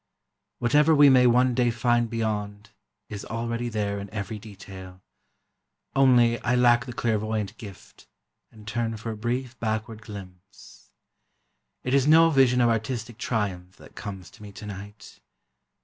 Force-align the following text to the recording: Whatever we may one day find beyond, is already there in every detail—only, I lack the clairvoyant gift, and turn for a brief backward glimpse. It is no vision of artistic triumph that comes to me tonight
Whatever 0.57 0.95
we 0.95 1.09
may 1.11 1.27
one 1.27 1.53
day 1.53 1.69
find 1.69 2.09
beyond, 2.09 2.71
is 3.07 3.23
already 3.23 3.69
there 3.69 3.99
in 3.99 4.09
every 4.09 4.39
detail—only, 4.39 6.39
I 6.41 6.55
lack 6.55 6.87
the 6.87 6.93
clairvoyant 6.93 7.55
gift, 7.59 8.07
and 8.51 8.67
turn 8.67 8.97
for 8.97 9.11
a 9.11 9.15
brief 9.15 9.59
backward 9.59 10.01
glimpse. 10.01 10.89
It 11.83 11.93
is 11.93 12.07
no 12.07 12.31
vision 12.31 12.61
of 12.61 12.69
artistic 12.69 13.19
triumph 13.19 13.75
that 13.77 13.93
comes 13.93 14.31
to 14.31 14.41
me 14.41 14.51
tonight 14.51 15.19